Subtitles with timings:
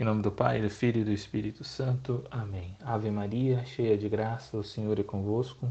[0.00, 2.22] Em nome do Pai, do Filho e do Espírito Santo.
[2.30, 2.76] Amém.
[2.84, 5.68] Ave Maria, cheia de graça, o Senhor é convosco.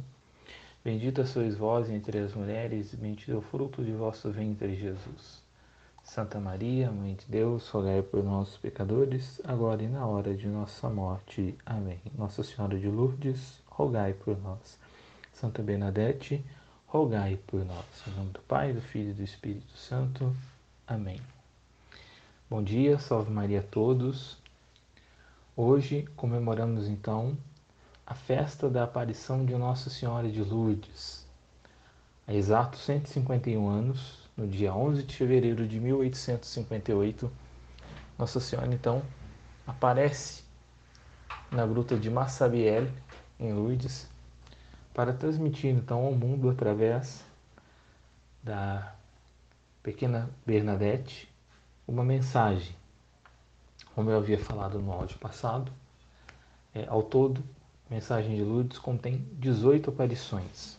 [0.83, 5.41] Bendita sois vós entre as mulheres, e bendito é o fruto de vosso ventre, Jesus.
[6.03, 10.89] Santa Maria, Mãe de Deus, rogai por nós, pecadores, agora e na hora de nossa
[10.89, 11.55] morte.
[11.65, 12.01] Amém.
[12.17, 14.77] Nossa Senhora de Lourdes, rogai por nós.
[15.31, 16.43] Santa Bernadette,
[16.85, 17.85] rogai por nós.
[18.05, 20.35] Em nome do Pai, do Filho e do Espírito Santo.
[20.85, 21.21] Amém.
[22.49, 24.37] Bom dia, salve Maria a todos.
[25.53, 27.37] Hoje comemoramos então
[28.05, 31.27] a festa da aparição de Nossa Senhora de Lourdes.
[32.25, 37.29] Há exatos 151 anos, no dia 11 de fevereiro de 1858,
[38.17, 39.03] Nossa Senhora então
[39.67, 40.45] aparece
[41.51, 42.93] na gruta de Massabielle,
[43.37, 44.07] em Lourdes,
[44.93, 47.25] para transmitir então ao mundo através
[48.41, 48.95] da
[49.83, 51.27] pequena Bernadette
[51.87, 52.75] uma mensagem.
[53.95, 55.71] Como eu havia falado no áudio passado,
[56.75, 57.43] é, ao todo,
[57.89, 60.77] mensagem de Lourdes contém 18 aparições.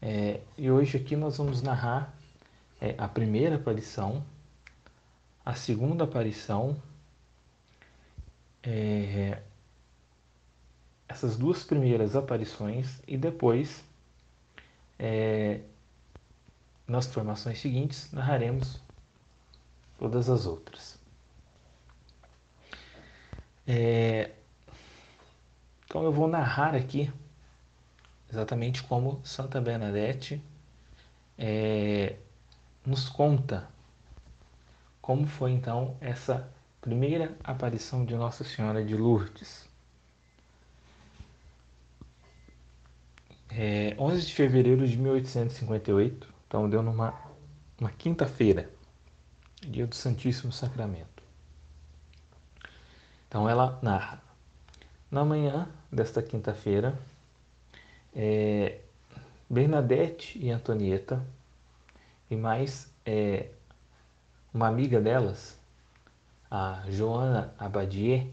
[0.00, 2.14] É, e hoje aqui nós vamos narrar
[2.80, 4.22] é, a primeira aparição,
[5.44, 6.76] a segunda aparição,
[8.62, 9.40] é,
[11.08, 13.82] essas duas primeiras aparições e depois,
[14.98, 15.60] é,
[16.86, 18.80] nas formações seguintes, narraremos
[19.98, 20.98] todas as outras.
[23.66, 24.32] É...
[25.84, 27.12] Então eu vou narrar aqui
[28.30, 30.42] exatamente como Santa Bernadette
[31.38, 32.16] é...
[32.84, 33.68] nos conta
[35.00, 39.64] como foi então essa primeira aparição de Nossa Senhora de Lourdes.
[43.50, 47.14] É, 11 de fevereiro de 1858, então deu numa
[47.80, 48.75] uma quinta-feira
[49.68, 51.22] dia do Santíssimo Sacramento.
[53.28, 54.22] Então ela narra.
[55.10, 56.98] Na manhã desta quinta-feira,
[58.14, 58.80] é,
[59.48, 61.24] Bernadette e Antonieta,
[62.30, 63.50] e mais é,
[64.52, 65.56] uma amiga delas,
[66.50, 68.26] a Joana Abadier,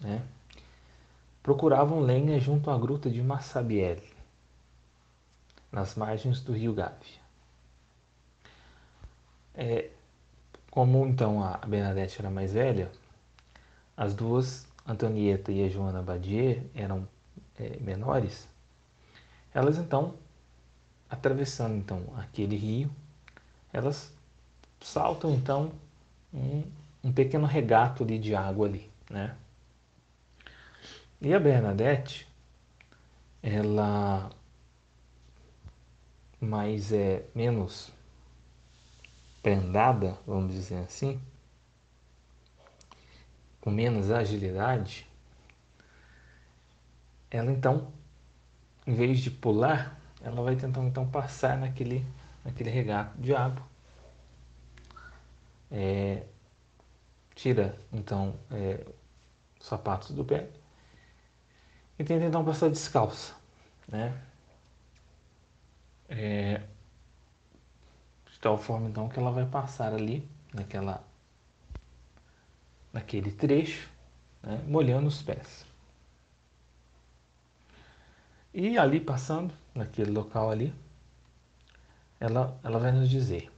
[0.00, 0.22] né,
[1.42, 4.12] procuravam lenha junto à gruta de Massabielle,
[5.70, 7.24] nas margens do rio Gávea.
[9.54, 9.90] É,
[10.74, 12.90] como então a Bernadette era mais velha,
[13.96, 17.06] as duas, Antonieta e a Joana Badier, eram
[17.56, 18.48] é, menores,
[19.54, 20.16] elas então,
[21.08, 22.90] atravessando então aquele rio,
[23.72, 24.12] elas
[24.80, 25.70] saltam então
[26.32, 26.64] um,
[27.04, 29.36] um pequeno regato ali de água ali, né?
[31.20, 32.26] E a Bernadette,
[33.40, 34.28] ela
[36.40, 37.93] mais é menos
[39.44, 41.20] prendada, vamos dizer assim,
[43.60, 45.06] com menos agilidade,
[47.30, 47.92] ela então,
[48.86, 52.06] em vez de pular, ela vai tentar então passar naquele,
[52.42, 53.62] naquele regato de água.
[55.70, 56.24] É,
[57.34, 58.82] tira então é,
[59.60, 60.48] os sapatos do pé
[61.98, 63.34] e tenta então passar descalça,
[63.88, 64.18] né?
[66.08, 66.62] É,
[68.44, 71.02] tal forma então que ela vai passar ali naquela
[72.92, 73.88] naquele trecho,
[74.42, 75.64] né, molhando os pés.
[78.52, 80.74] E ali passando naquele local ali,
[82.20, 83.50] ela ela vai nos dizer: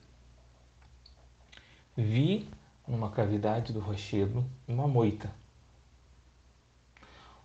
[1.97, 2.49] Vi
[2.87, 5.35] numa cavidade do rochedo uma moita,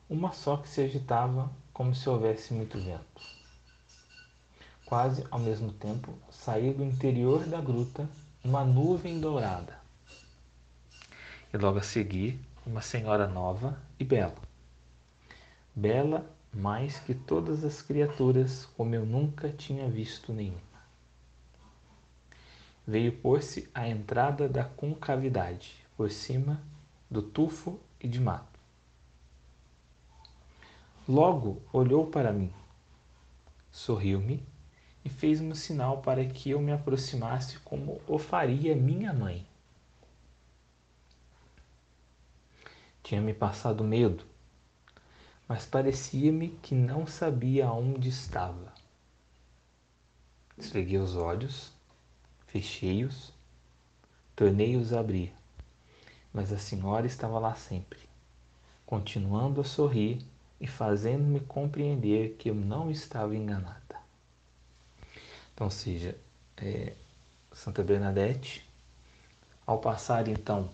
[0.08, 3.41] uma só que se agitava como se houvesse muito vento
[4.91, 8.09] quase ao mesmo tempo, saiu do interior da gruta
[8.44, 9.79] uma nuvem dourada.
[11.53, 14.35] E logo a seguir, uma senhora nova e bela.
[15.74, 20.59] Bela mais que todas as criaturas, como eu nunca tinha visto nenhuma.
[22.85, 26.62] Veio pôr-se à entrada da concavidade, por cima
[27.09, 28.59] do tufo e de mato.
[31.08, 32.52] Logo olhou para mim,
[33.72, 34.52] sorriu-me
[35.03, 39.45] e fez-me um sinal para que eu me aproximasse como o faria minha mãe.
[43.03, 44.23] Tinha-me passado medo,
[45.47, 48.71] mas parecia-me que não sabia onde estava.
[50.57, 51.73] Esfreguei os olhos,
[52.47, 53.33] fechei-os,
[54.35, 55.33] tornei-os a abrir,
[56.31, 57.99] mas a senhora estava lá sempre,
[58.85, 60.23] continuando a sorrir
[60.59, 63.81] e fazendo-me compreender que eu não estava enganado.
[65.61, 66.17] Então, seja,
[66.58, 66.96] é,
[67.53, 68.67] Santa Bernadette,
[69.63, 70.72] ao passar então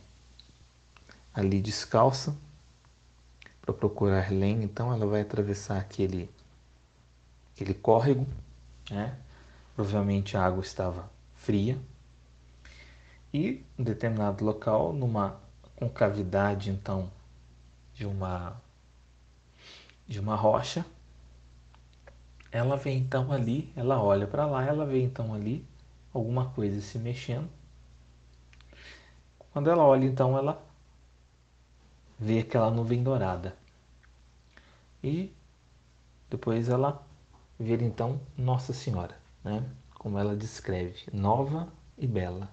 [1.34, 2.34] ali descalça
[3.62, 6.30] para procurar lenha, então ela vai atravessar aquele,
[7.54, 8.26] aquele córrego,
[8.90, 9.20] né?
[9.76, 11.78] provavelmente a água estava fria,
[13.34, 15.38] e em determinado local, numa
[15.76, 17.12] concavidade então
[17.94, 18.56] de uma
[20.08, 20.86] de uma rocha,
[22.52, 25.66] ela vê então ali, ela olha para lá, ela vê então ali
[26.14, 27.50] alguma coisa se mexendo.
[29.52, 30.64] Quando ela olha então, ela
[32.20, 33.56] vê aquela nuvem dourada.
[35.04, 35.34] E
[36.30, 37.06] depois ela
[37.60, 39.64] vê então Nossa Senhora, né?
[39.94, 41.68] como ela descreve, nova
[41.98, 42.50] e bela,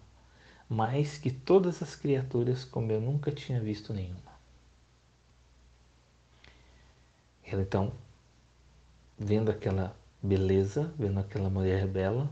[0.68, 4.34] mais que todas as criaturas como eu nunca tinha visto nenhuma.
[7.44, 7.92] Ela então,
[9.18, 12.28] vendo aquela beleza, vendo aquela mulher bela,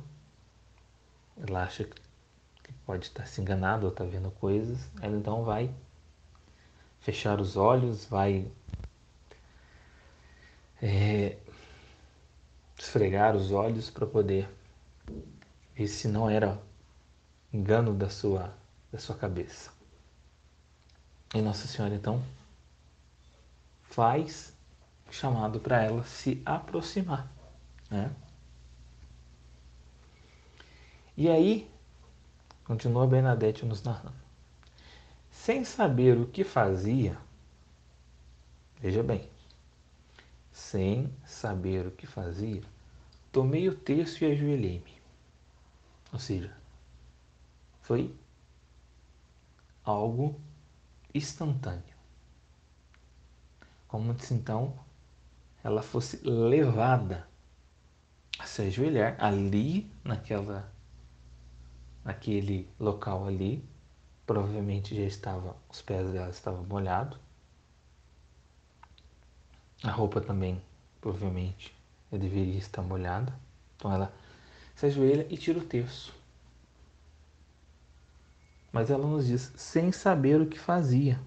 [1.36, 5.72] ela acha que pode estar se enganado ou está vendo coisas, ela então vai
[7.00, 8.50] fechar os olhos, vai
[10.80, 11.36] é,
[12.78, 14.48] esfregar os olhos para poder
[15.74, 16.60] ver se não era
[17.52, 18.54] engano da sua,
[18.90, 19.70] da sua cabeça.
[21.34, 22.22] E Nossa Senhora então
[23.82, 24.51] faz
[25.12, 27.30] chamado para ela se aproximar.
[27.88, 28.10] Né?
[31.16, 31.70] E aí,
[32.64, 34.22] continua Bernadette nos narrando
[35.42, 37.18] sem saber o que fazia,
[38.80, 39.28] veja bem,
[40.52, 42.62] sem saber o que fazia,
[43.32, 45.02] tomei o texto e ajoelhei-me.
[46.12, 46.56] Ou seja,
[47.80, 48.14] foi
[49.82, 50.40] algo
[51.12, 51.96] instantâneo.
[53.88, 54.78] Como se então
[55.62, 57.26] ela fosse levada
[58.38, 60.72] a se ajoelhar ali naquela
[62.04, 63.64] naquele local ali
[64.26, 67.18] provavelmente já estava, os pés dela estavam molhados.
[69.82, 70.62] A roupa também,
[71.00, 71.74] provavelmente,
[72.10, 73.34] deveria estar molhada.
[73.76, 74.12] Então ela
[74.74, 76.14] se ajoelha e tira o terço.
[78.72, 81.20] Mas ela nos diz sem saber o que fazia.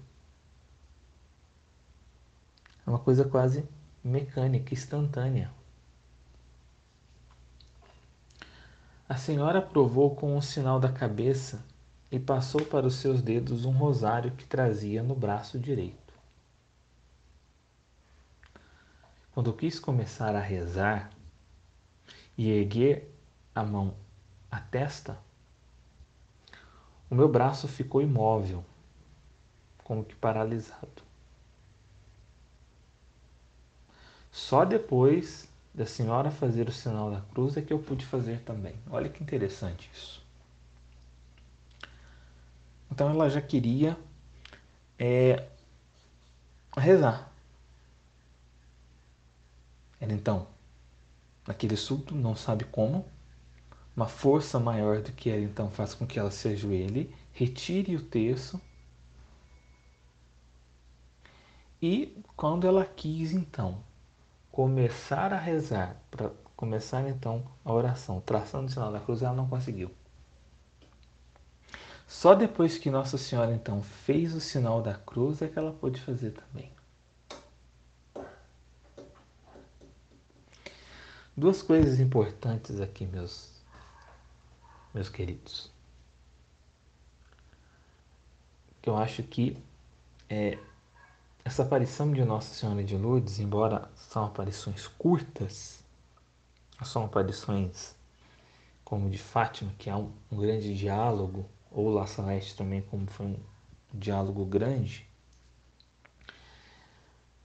[2.84, 3.64] É uma coisa quase
[4.06, 5.50] mecânica, instantânea.
[9.08, 11.64] A senhora provou com um sinal da cabeça
[12.10, 16.14] e passou para os seus dedos um rosário que trazia no braço direito.
[19.32, 21.10] Quando quis começar a rezar
[22.38, 23.12] e erguer
[23.54, 23.94] a mão
[24.50, 25.18] à testa,
[27.10, 28.64] o meu braço ficou imóvel,
[29.84, 31.05] como que paralisado.
[34.36, 38.74] Só depois da senhora fazer o sinal da cruz é que eu pude fazer também.
[38.90, 40.22] Olha que interessante isso.
[42.92, 43.98] Então ela já queria
[44.98, 45.48] é,
[46.76, 47.32] rezar.
[49.98, 50.46] Ela então,
[51.48, 53.06] naquele surto, não sabe como,
[53.96, 58.02] uma força maior do que ela então faz com que ela se ajoelhe, retire o
[58.02, 58.60] terço.
[61.80, 63.85] E quando ela quis então
[64.56, 69.46] começar a rezar, para começar então a oração, traçando o sinal da cruz, ela não
[69.46, 69.90] conseguiu.
[72.08, 76.00] Só depois que Nossa Senhora então fez o sinal da cruz é que ela pôde
[76.00, 76.72] fazer também.
[81.36, 83.52] Duas coisas importantes aqui, meus,
[84.94, 85.70] meus queridos.
[88.80, 89.62] Que eu acho que
[90.30, 90.58] é,
[91.46, 95.80] essa aparição de Nossa Senhora de Lourdes, embora são aparições curtas,
[96.82, 97.94] são aparições
[98.84, 103.26] como de Fátima, que há um, um grande diálogo ou La Celeste também, como foi
[103.26, 103.38] um
[103.94, 105.08] diálogo grande.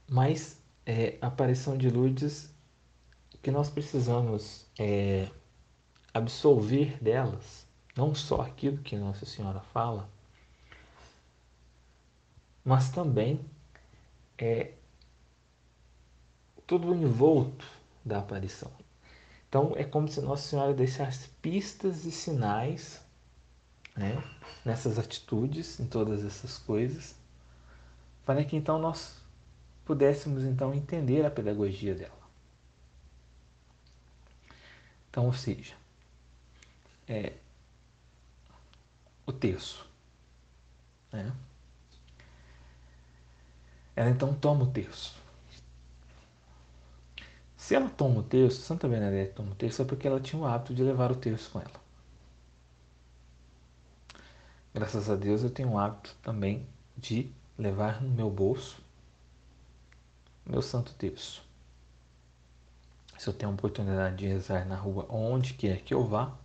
[0.09, 2.51] Mas é, a aparição de Lourdes,
[3.39, 5.29] que nós precisamos é,
[6.11, 10.09] absolver delas, não só aquilo que Nossa Senhora fala,
[12.65, 13.39] mas também
[14.41, 14.71] é,
[16.65, 17.65] todo envolto
[18.03, 18.71] da aparição.
[19.47, 22.99] Então é como se Nossa Senhora deixasse pistas e sinais
[23.95, 24.23] né,
[24.65, 27.15] nessas atitudes, em todas essas coisas,
[28.25, 29.21] para que então nós
[29.85, 32.21] pudéssemos então entender a pedagogia dela.
[35.09, 35.75] Então, ou seja,
[37.07, 37.33] é,
[39.25, 39.85] o terço.
[41.11, 41.31] Né?
[43.95, 45.15] Ela então toma o terço.
[47.57, 50.45] Se ela toma o terço, Santa Bernadette toma o terço, é porque ela tinha o
[50.45, 51.81] hábito de levar o terço com ela.
[54.73, 56.65] Graças a Deus eu tenho o hábito também
[56.97, 58.81] de levar no meu bolso
[60.45, 61.43] meu santo terço.
[63.17, 66.35] Se eu tenho a oportunidade de rezar na rua onde quer que eu vá,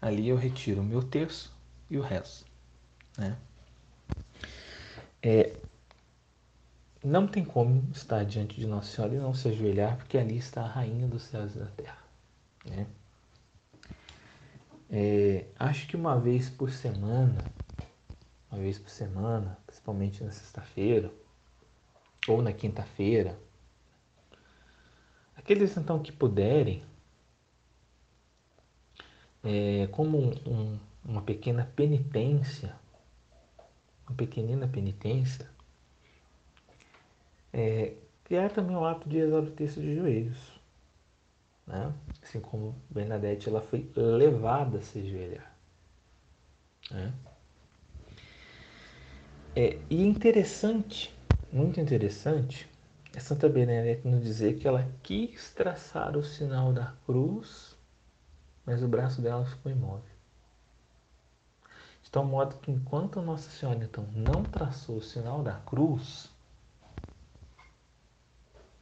[0.00, 1.52] ali eu retiro o meu terço
[1.90, 2.46] e o resto.
[3.18, 3.36] Né?
[5.22, 5.56] É,
[7.02, 10.62] não tem como estar diante de Nossa Senhora e não se ajoelhar, porque ali está
[10.62, 11.98] a Rainha dos céus e da terra.
[12.66, 12.86] Né?
[14.90, 17.42] É, acho que uma vez por semana,
[18.50, 21.10] uma vez por semana, principalmente na sexta-feira
[22.28, 23.38] ou na quinta-feira,
[25.36, 26.84] aqueles então que puderem,
[29.42, 32.74] é, como um, um, uma pequena penitência,
[34.06, 35.48] uma pequenina penitência,
[37.52, 40.60] é, criar também o ato de rezar o texto de joelhos.
[41.66, 41.92] Né?
[42.22, 45.54] Assim como Bernadette ela foi levada a se ajoelhar.
[46.90, 47.12] Né?
[49.54, 51.14] É, e interessante,
[51.52, 52.68] muito interessante,
[53.12, 57.76] é Santa Bernadette nos dizer que ela quis traçar o sinal da cruz,
[58.64, 60.04] mas o braço dela ficou imóvel.
[62.02, 66.29] De tal modo que enquanto Nossa Senhora então não traçou o sinal da cruz,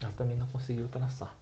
[0.01, 1.37] ela também não conseguiu traçar.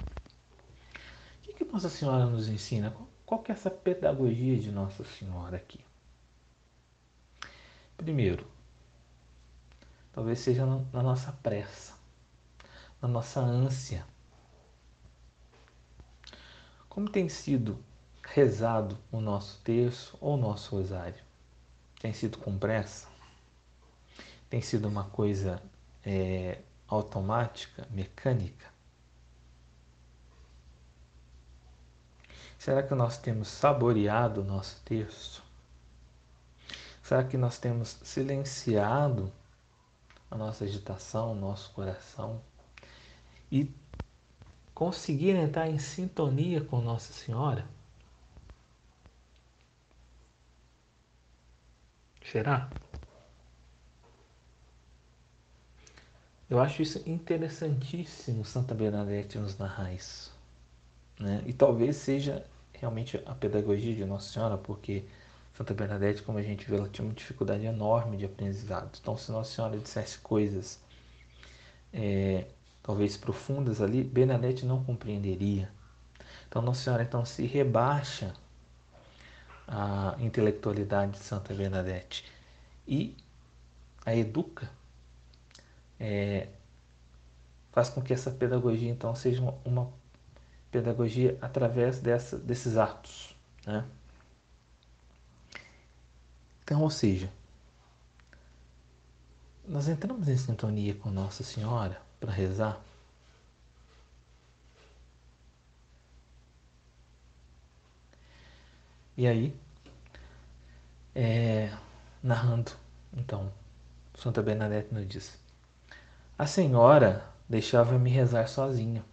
[0.00, 2.94] O que, que Nossa Senhora nos ensina?
[3.26, 5.84] Qual que é essa pedagogia de Nossa Senhora aqui?
[7.96, 8.46] Primeiro,
[10.12, 11.94] talvez seja na nossa pressa,
[13.00, 14.06] na nossa ânsia.
[16.88, 17.78] Como tem sido
[18.22, 21.22] rezado o nosso terço ou o nosso rosário?
[22.00, 23.08] Tem sido com pressa?
[24.50, 25.62] Tem sido uma coisa
[26.04, 28.72] é, automática, mecânica?
[32.58, 35.42] Será que nós temos saboreado o nosso texto?
[37.02, 39.30] Será que nós temos silenciado
[40.30, 42.40] a nossa agitação, o nosso coração
[43.52, 43.70] e
[44.74, 47.68] conseguir entrar em sintonia com Nossa Senhora?
[52.24, 52.70] Será?
[56.48, 60.32] Eu acho isso interessantíssimo, Santa Bernadette nos narrar isso.
[61.18, 61.42] Né?
[61.46, 65.04] E talvez seja realmente a pedagogia de Nossa Senhora, porque
[65.56, 68.98] Santa Bernadette, como a gente vê, ela tinha uma dificuldade enorme de aprendizado.
[69.00, 70.80] Então, se Nossa Senhora dissesse coisas
[71.92, 72.46] é,
[72.82, 75.70] talvez profundas ali, Bernadette não compreenderia.
[76.48, 78.34] Então, Nossa Senhora então se rebaixa
[79.66, 82.24] a intelectualidade de Santa Bernadette
[82.86, 83.16] e
[84.04, 84.68] a educa
[85.98, 86.48] é,
[87.72, 89.92] faz com que essa pedagogia então seja uma, uma
[90.70, 93.36] pedagogia através dessa, desses atos.
[93.66, 93.84] Né?
[96.62, 97.30] Então, ou seja,
[99.66, 102.80] nós entramos em sintonia com Nossa Senhora para rezar.
[109.16, 109.56] E aí,
[111.14, 111.72] é,
[112.22, 112.72] narrando,
[113.12, 113.52] então,
[114.16, 115.43] Santa Bernadette nos diz:
[116.38, 119.04] a senhora deixava-me rezar sozinha.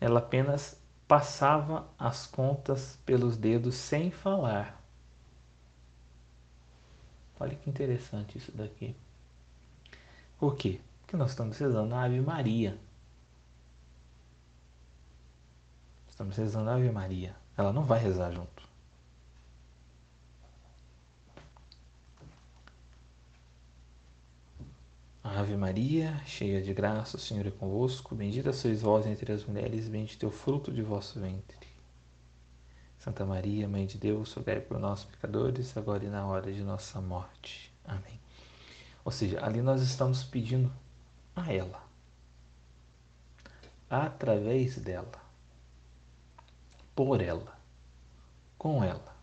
[0.00, 4.82] Ela apenas passava as contas pelos dedos sem falar.
[7.38, 8.96] Olha que interessante isso daqui.
[10.38, 10.80] Por quê?
[11.00, 12.78] Porque nós estamos rezando a Ave Maria.
[16.08, 17.34] Estamos rezando a Ave Maria.
[17.56, 18.66] Ela não vai rezar junto.
[25.38, 28.14] Ave Maria, cheia de graça, o Senhor é convosco.
[28.14, 31.68] Bendita sois vós entre as mulheres, bendito é o fruto de vosso ventre.
[32.98, 37.02] Santa Maria, Mãe de Deus, rogai por nós pecadores, agora e na hora de nossa
[37.02, 37.70] morte.
[37.84, 38.18] Amém.
[39.04, 40.72] Ou seja, ali nós estamos pedindo
[41.34, 41.84] a ela,
[43.90, 45.12] através dela,
[46.94, 47.58] por ela,
[48.56, 49.15] com ela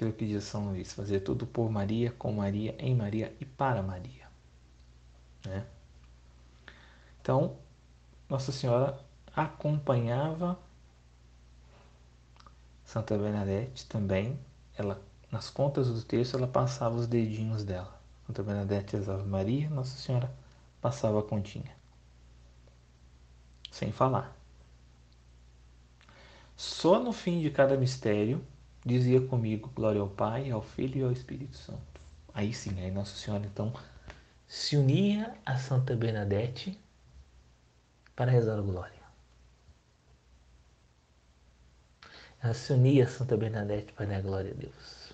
[0.00, 3.82] aquilo que diz São Luís, fazer tudo por Maria, com Maria, em Maria e para
[3.82, 4.26] Maria.
[5.44, 5.66] Né?
[7.20, 7.58] Então,
[8.28, 8.98] Nossa Senhora
[9.36, 10.58] acompanhava
[12.84, 14.40] Santa Bernadette também,
[14.76, 18.00] ela nas contas do texto ela passava os dedinhos dela.
[18.26, 20.32] Santa Bernadette rezava Maria, Nossa Senhora
[20.80, 21.76] passava a continha.
[23.70, 24.34] Sem falar.
[26.56, 28.44] Só no fim de cada mistério
[28.84, 32.00] dizia comigo glória ao Pai, ao Filho e ao Espírito Santo.
[32.32, 33.72] Aí sim, aí Nossa Senhora então
[34.46, 36.78] se unia a Santa Bernadette
[38.16, 39.00] para rezar a glória.
[42.42, 45.12] Ela se unia a Santa Bernadette para dar a glória a Deus.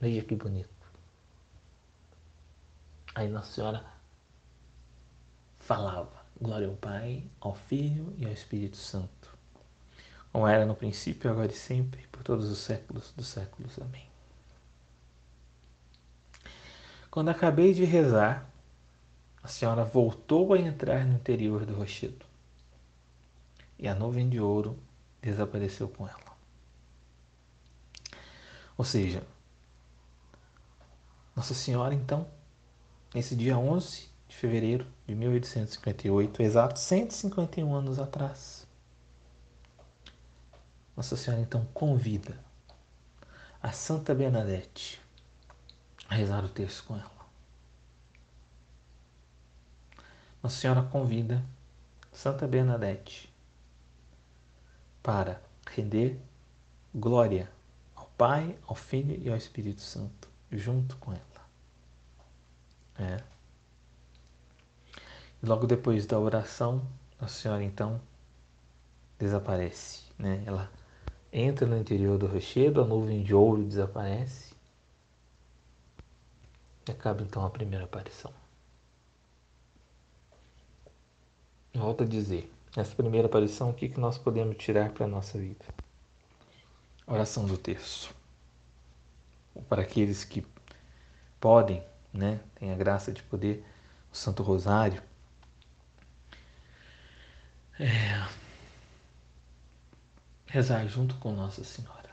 [0.00, 0.68] Veja que bonito.
[3.14, 3.84] Aí Nossa Senhora
[5.58, 9.37] falava: Glória ao Pai, ao Filho e ao Espírito Santo.
[10.38, 13.76] Como era no princípio, agora e sempre, por todos os séculos dos séculos.
[13.80, 14.08] Amém.
[17.10, 18.48] Quando acabei de rezar,
[19.42, 22.24] a senhora voltou a entrar no interior do rochedo.
[23.76, 24.78] E a nuvem de ouro
[25.20, 26.38] desapareceu com ela.
[28.76, 29.24] Ou seja,
[31.34, 32.28] Nossa Senhora, então,
[33.12, 38.67] nesse dia 11 de fevereiro de 1858, exato 151 anos atrás,
[40.98, 42.36] Nossa Senhora então convida
[43.62, 45.00] a Santa Bernadette
[46.08, 47.08] a rezar o texto com ela.
[50.42, 51.40] Nossa Senhora convida
[52.10, 53.32] Santa Bernadette
[55.00, 55.40] para
[55.70, 56.20] render
[56.92, 57.48] glória
[57.94, 61.22] ao Pai, ao Filho e ao Espírito Santo, junto com ela.
[62.98, 63.22] É.
[65.40, 66.84] Logo depois da oração,
[67.20, 68.00] Nossa Senhora então
[69.16, 70.02] desaparece.
[70.18, 70.42] Né?
[70.44, 70.68] Ela
[71.32, 74.54] entra no interior do rochedo, a nuvem de ouro desaparece.
[76.86, 78.32] E acaba então a primeira aparição.
[81.74, 85.38] Volto a dizer, nessa primeira aparição, o que, que nós podemos tirar para a nossa
[85.38, 85.64] vida?
[87.06, 88.14] Oração do terço.
[89.68, 90.44] Para aqueles que
[91.40, 91.82] podem,
[92.12, 93.64] né, têm a graça de poder,
[94.12, 95.02] o Santo Rosário.
[97.78, 98.28] É,
[100.48, 102.08] rezar junto com Nossa Senhora.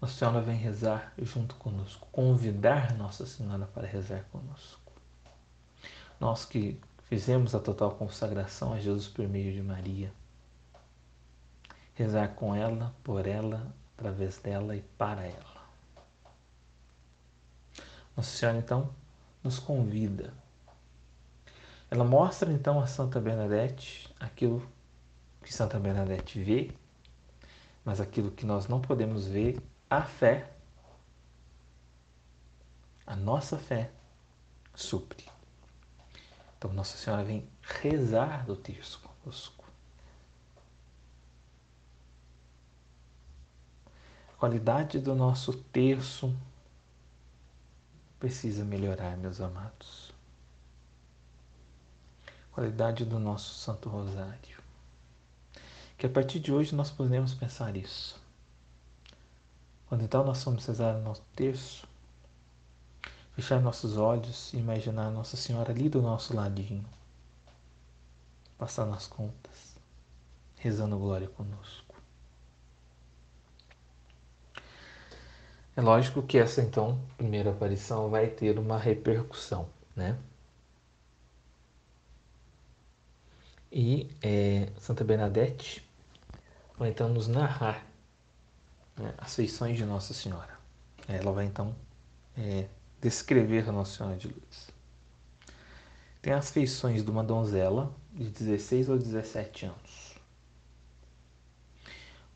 [0.00, 4.92] Nossa Senhora vem rezar junto conosco, convidar Nossa Senhora para rezar conosco.
[6.18, 10.12] Nós que fizemos a total consagração a Jesus por meio de Maria,
[11.94, 15.68] rezar com ela, por ela, através dela e para ela.
[18.16, 18.94] Nossa Senhora então
[19.44, 20.32] nos convida.
[21.90, 24.68] Ela mostra então a Santa Bernadette aquilo
[25.42, 26.70] que Santa Bernadette vê,
[27.84, 30.52] mas aquilo que nós não podemos ver a fé,
[33.06, 33.90] a nossa fé,
[34.74, 35.24] supre.
[36.58, 39.64] Então Nossa Senhora vem rezar do terço conosco.
[44.34, 46.36] A qualidade do nosso terço
[48.18, 50.07] precisa melhorar, meus amados.
[52.58, 54.58] Qualidade do nosso Santo Rosário.
[55.96, 58.20] Que a partir de hoje nós podemos pensar isso.
[59.88, 61.86] Quando então nós vamos rezar o nosso terço,
[63.36, 66.84] fechar nossos olhos e imaginar Nossa Senhora ali do nosso ladinho,
[68.58, 69.76] passando as contas,
[70.56, 71.94] rezando glória conosco.
[75.76, 80.18] É lógico que essa então primeira aparição vai ter uma repercussão, né?
[83.70, 85.86] E é, Santa Bernadette
[86.78, 87.84] vai então nos narrar
[88.96, 90.58] né, as feições de Nossa Senhora.
[91.06, 91.74] Ela vai então
[92.36, 92.66] é,
[93.00, 94.68] descrever Nossa Senhora de Luz.
[96.22, 100.14] Tem as feições de uma donzela de 16 ou 17 anos.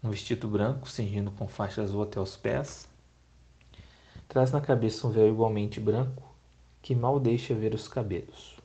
[0.02, 2.88] Um vestido branco, cingindo com faixa azul até os pés.
[4.28, 6.34] Traz na cabeça um véu igualmente branco,
[6.80, 8.56] que mal deixa ver os cabelos.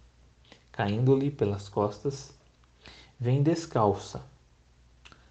[0.71, 2.37] Caindo-lhe pelas costas,
[3.19, 4.23] vem descalça,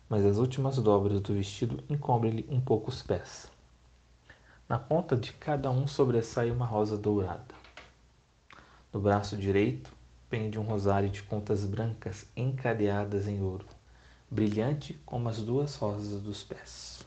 [0.08, 3.50] mas as últimas dobras do vestido encobrem-lhe um pouco os pés.
[4.68, 7.54] Na ponta de cada um sobressai uma rosa dourada.
[8.92, 9.92] No braço direito
[10.28, 13.66] pende um rosário de contas brancas encadeadas em ouro,
[14.28, 17.04] brilhante como as duas rosas dos pés.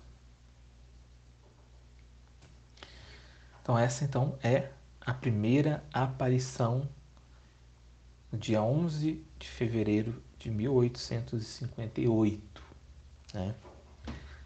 [3.62, 6.88] Então essa então é a primeira aparição
[8.32, 12.64] dia 11 de fevereiro de 1858.
[13.34, 13.54] Né?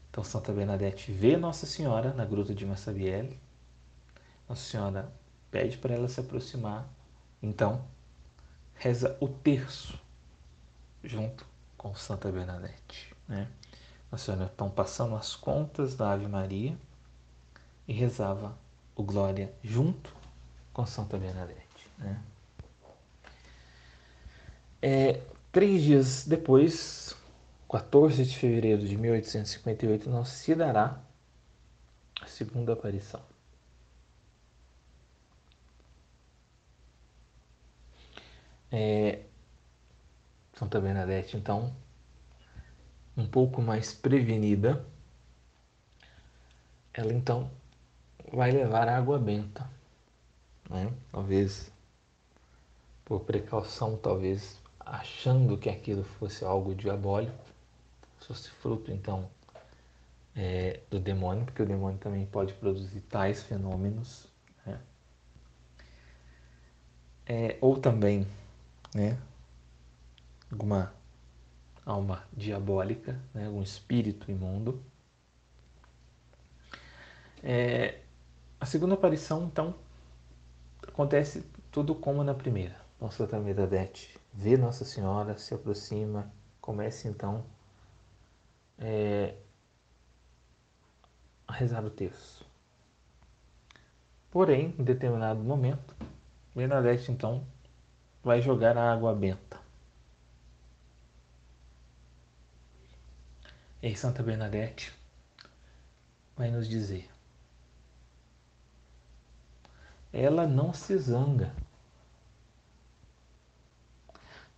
[0.09, 3.39] Então Santa Bernadette vê Nossa Senhora na gruta de Massabielle.
[4.49, 5.11] Nossa Senhora
[5.49, 6.87] pede para ela se aproximar.
[7.41, 7.85] Então
[8.75, 9.97] reza o terço
[11.03, 11.45] junto
[11.77, 13.15] com Santa Bernadette.
[13.27, 13.47] Né?
[14.11, 16.77] Nossa Senhora estão passando as contas da Ave Maria
[17.87, 18.55] e rezava
[18.95, 20.13] o Glória junto
[20.71, 21.89] com Santa Bernadette.
[21.97, 22.21] Né?
[24.81, 25.21] É,
[25.53, 27.15] três dias depois,
[27.69, 30.99] 14 de fevereiro de 1858, não se dará
[32.19, 33.21] a segunda aparição.
[38.71, 39.21] É,
[40.55, 41.75] Santa Bernadette, então,
[43.15, 44.83] um pouco mais prevenida,
[46.91, 47.51] ela então
[48.31, 49.69] vai levar água benta,
[50.67, 50.91] né?
[51.11, 51.71] Talvez
[53.05, 57.43] por precaução, talvez achando que aquilo fosse algo diabólico,
[58.19, 59.29] fosse fruto então
[60.35, 64.27] é, do demônio, porque o demônio também pode produzir tais fenômenos,
[64.65, 64.79] né?
[67.25, 68.27] é, ou também
[68.93, 69.17] né,
[70.51, 70.93] alguma
[71.85, 74.83] alma diabólica, né, algum espírito imundo.
[77.43, 77.99] É,
[78.59, 79.75] a segunda aparição, então,
[80.87, 82.82] acontece tudo como na primeira.
[82.99, 87.45] Nossa Bernadette vê Nossa Senhora, se aproxima, começa então
[88.77, 89.35] é,
[91.47, 92.45] a rezar o texto.
[94.31, 95.95] Porém, em determinado momento,
[96.55, 97.45] Bernadette então
[98.23, 99.61] vai jogar a água benta.
[103.81, 104.93] E Santa Bernadette
[106.35, 107.09] vai nos dizer:
[110.11, 111.53] ela não se zanga,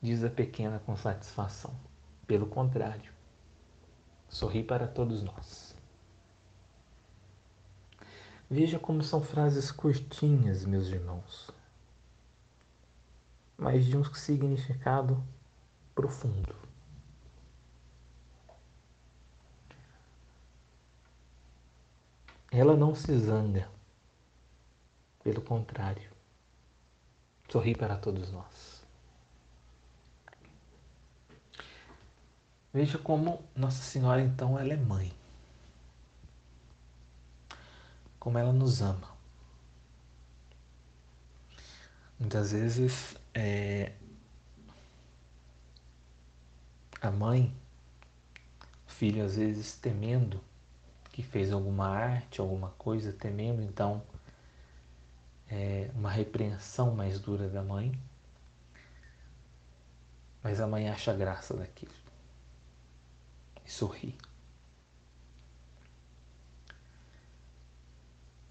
[0.06, 1.76] diz a pequena com satisfação.
[2.28, 3.12] Pelo contrário,
[4.30, 5.76] sorri para todos nós.
[8.50, 11.50] Veja como são frases curtinhas, meus irmãos,
[13.58, 15.24] mas de um significado
[15.96, 16.56] profundo.
[22.52, 23.68] Ela não se zanga,
[25.24, 26.12] pelo contrário,
[27.50, 28.75] sorri para todos nós.
[32.76, 35.10] Veja como Nossa Senhora então ela é mãe.
[38.20, 39.16] Como ela nos ama.
[42.20, 43.94] Muitas vezes é,
[47.00, 47.56] a mãe,
[48.86, 50.44] o filho às vezes temendo
[51.14, 54.04] que fez alguma arte, alguma coisa, temendo então
[55.48, 57.98] é, uma repreensão mais dura da mãe,
[60.44, 62.05] mas a mãe acha graça daquilo
[63.66, 64.18] e sorri.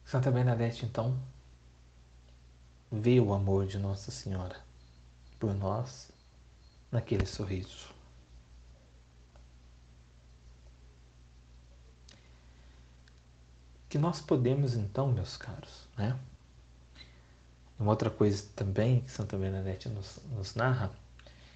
[0.04, 1.20] Santa Bernadette então
[2.90, 4.60] vê o amor de Nossa Senhora
[5.40, 6.12] por nós
[6.90, 7.92] naquele sorriso.
[13.88, 16.18] Que nós podemos então, meus caros, né?
[17.78, 20.92] Uma outra coisa também que Santa Bernadette nos, nos narra,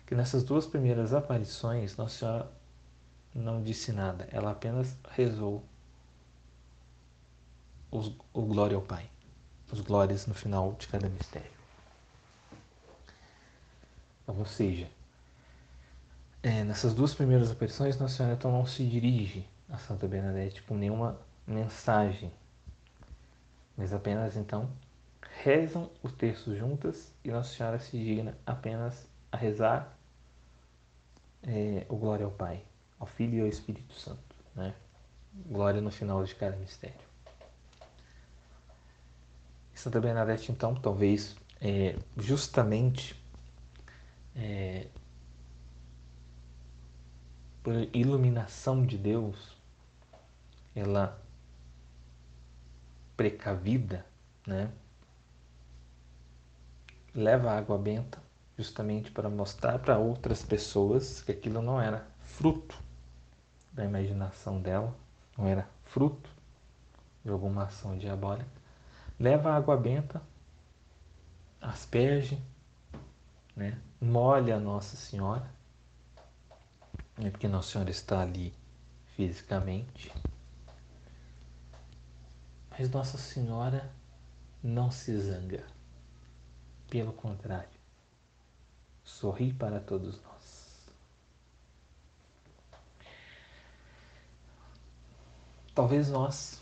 [0.07, 2.58] que nessas duas primeiras aparições Nossa Senhora
[3.35, 5.65] não disse nada, ela apenas rezou
[7.91, 9.09] os, o glória ao Pai
[9.73, 11.51] os glórias no final de cada mistério.
[14.27, 14.89] Ou seja,
[16.43, 20.75] é, nessas duas primeiras aparições, Nossa Senhora então não se dirige a Santa Bernadette com
[20.75, 22.31] nenhuma mensagem,
[23.77, 24.71] mas apenas então
[25.43, 29.97] rezam os textos juntas e Nossa Senhora se digna apenas a rezar
[31.43, 32.63] é, o glória ao Pai,
[32.99, 34.75] ao Filho e ao Espírito Santo, né?
[35.47, 37.09] Glória no final de cada mistério.
[39.75, 43.15] Santa Bernadette, então, talvez é, justamente
[44.35, 44.89] é,
[47.63, 49.57] por iluminação de Deus,
[50.75, 51.23] ela
[53.17, 54.05] precavida,
[54.47, 54.71] né,
[57.15, 58.21] leva a água benta
[58.57, 62.88] justamente para mostrar para outras pessoas que aquilo não era fruto
[63.79, 64.93] da imaginação dela,
[65.37, 66.29] não era fruto
[67.25, 68.51] de alguma ação diabólica,
[69.21, 70.21] leva a água benta,
[71.61, 72.43] asperge,
[73.55, 73.81] né?
[74.01, 75.49] molha a Nossa Senhora,
[77.17, 77.31] né?
[77.31, 78.53] porque Nossa Senhora está ali
[79.15, 80.13] fisicamente.
[82.71, 83.89] Mas Nossa Senhora
[84.61, 85.65] não se zanga.
[86.91, 87.79] Pelo contrário,
[89.05, 90.38] sorri para todos nós.
[95.79, 96.61] Talvez nós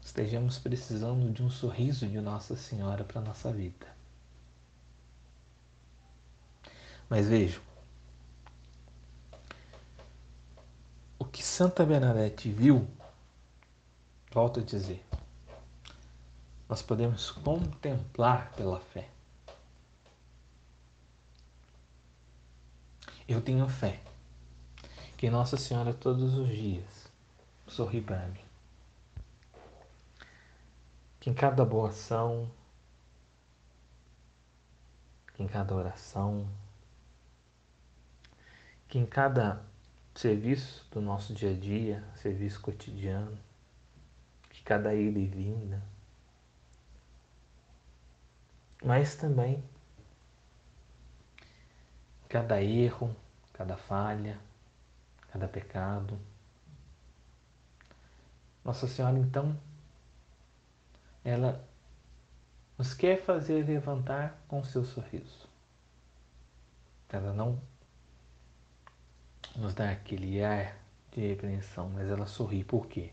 [0.00, 3.88] estejamos precisando de um sorriso de Nossa Senhora para nossa vida.
[7.10, 7.60] Mas vejam,
[11.18, 12.88] o que Santa Bernadette viu,
[14.30, 15.04] volto a dizer,
[16.68, 19.08] nós podemos contemplar pela fé.
[23.26, 24.00] Eu tenho fé
[25.16, 26.97] que Nossa Senhora todos os dias
[27.68, 28.48] sorri para mim
[31.20, 32.50] que em cada boa ação,
[35.34, 36.48] que em cada oração,
[38.88, 39.62] que em cada
[40.14, 43.38] serviço do nosso dia a dia, serviço cotidiano,
[44.68, 45.82] cada ida e vinda,
[48.84, 49.64] mas também
[52.28, 53.16] cada erro,
[53.54, 54.38] cada falha,
[55.32, 56.18] cada pecado.
[58.68, 59.58] Nossa Senhora, então,
[61.24, 61.66] ela
[62.76, 65.48] nos quer fazer levantar com seu sorriso.
[67.08, 67.58] Ela não
[69.56, 70.76] nos dá aquele ar
[71.12, 72.62] de repreensão, mas ela sorri.
[72.62, 73.10] Por quê?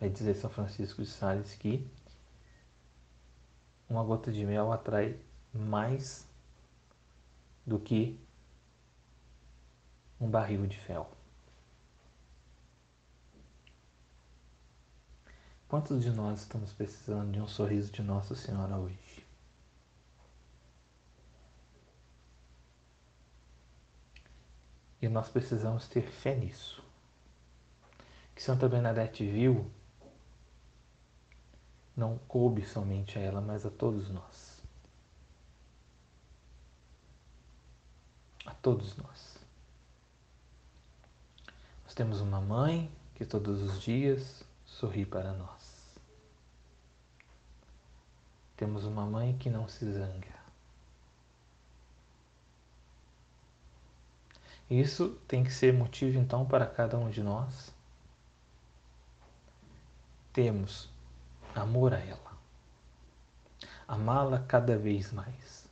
[0.00, 1.86] Vai dizer São Francisco de Sales que
[3.86, 5.20] uma gota de mel atrai
[5.52, 6.26] mais
[7.66, 8.18] do que
[10.18, 11.17] um barril de fel.
[15.68, 19.26] Quantos de nós estamos precisando de um sorriso de Nossa Senhora hoje?
[25.02, 26.82] E nós precisamos ter fé nisso.
[28.34, 29.70] Que Santa Bernadette viu
[31.94, 34.62] não coube somente a ela, mas a todos nós.
[38.46, 39.36] A todos nós.
[41.84, 45.98] Nós temos uma mãe que todos os dias sorri para nós.
[48.56, 50.38] Temos uma mãe que não se zanga.
[54.70, 57.72] Isso tem que ser motivo então para cada um de nós.
[60.32, 60.90] Temos
[61.54, 62.38] amor a ela,
[63.88, 65.66] amá-la cada vez mais.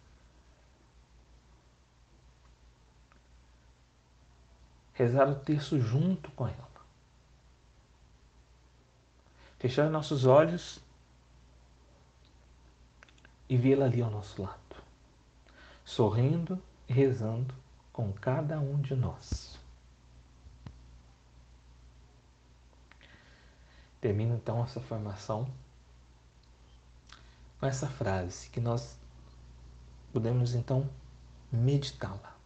[4.95, 6.76] Rezar o terço junto com ela.
[9.59, 10.81] Fechar nossos olhos
[13.49, 14.83] e vê-la ali ao nosso lado,
[15.85, 17.55] sorrindo e rezando
[17.93, 19.59] com cada um de nós.
[24.01, 25.51] Termina então essa formação
[27.59, 28.99] com essa frase que nós
[30.13, 30.89] podemos então
[31.51, 32.37] meditá-la.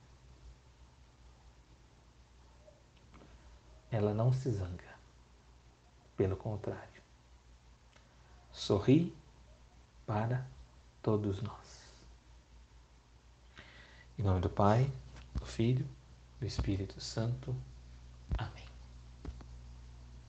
[3.90, 4.94] Ela não se zanga,
[6.16, 6.99] pelo contrário,
[8.52, 9.14] sorri
[10.06, 10.46] para
[11.02, 11.80] todos nós.
[14.18, 14.90] Em nome do Pai,
[15.34, 15.88] do Filho,
[16.38, 17.54] do Espírito Santo.
[18.36, 18.69] Amém.